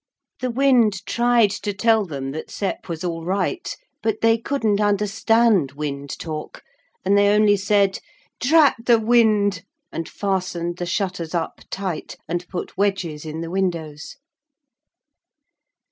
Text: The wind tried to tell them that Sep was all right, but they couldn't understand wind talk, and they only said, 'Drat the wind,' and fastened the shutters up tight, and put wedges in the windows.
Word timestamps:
The 0.39 0.49
wind 0.49 1.05
tried 1.05 1.51
to 1.61 1.73
tell 1.75 2.05
them 2.07 2.31
that 2.31 2.49
Sep 2.49 2.89
was 2.89 3.03
all 3.03 3.23
right, 3.23 3.71
but 4.01 4.21
they 4.21 4.39
couldn't 4.39 4.81
understand 4.81 5.73
wind 5.73 6.17
talk, 6.17 6.63
and 7.05 7.15
they 7.15 7.29
only 7.29 7.55
said, 7.55 7.99
'Drat 8.39 8.77
the 8.87 8.97
wind,' 8.97 9.61
and 9.91 10.09
fastened 10.09 10.77
the 10.77 10.87
shutters 10.87 11.35
up 11.35 11.61
tight, 11.69 12.17
and 12.27 12.47
put 12.47 12.75
wedges 12.79 13.25
in 13.25 13.41
the 13.41 13.51
windows. 13.51 14.15